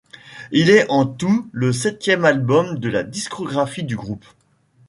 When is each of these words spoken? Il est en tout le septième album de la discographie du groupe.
Il 0.51 0.71
est 0.71 0.89
en 0.89 1.05
tout 1.05 1.47
le 1.51 1.71
septième 1.71 2.25
album 2.25 2.79
de 2.79 2.89
la 2.89 3.03
discographie 3.03 3.83
du 3.83 3.95
groupe. 3.95 4.25